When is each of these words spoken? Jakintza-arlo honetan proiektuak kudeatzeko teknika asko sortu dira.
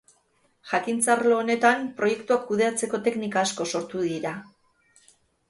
Jakintza-arlo 0.69 1.37
honetan 1.41 1.83
proiektuak 1.99 2.47
kudeatzeko 2.49 3.01
teknika 3.09 3.45
asko 3.45 3.69
sortu 3.75 4.03
dira. 4.09 4.35